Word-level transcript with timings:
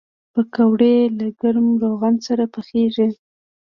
پکورې 0.33 0.95
له 1.17 1.27
ګرم 1.39 1.67
روغن 1.81 2.15
سره 2.27 2.43
پخېږي 2.53 3.07